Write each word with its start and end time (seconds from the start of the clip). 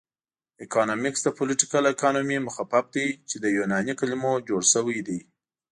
اکنامکس 0.65 1.21
د 1.23 1.29
پولیټیکل 1.37 1.83
اکانومي 1.93 2.37
مخفف 2.47 2.85
دی 2.95 3.07
چې 3.29 3.35
له 3.43 3.47
یوناني 3.57 3.93
کلمو 3.99 4.33
جوړ 4.49 4.61
شوی 4.73 4.99
دی 5.07 5.19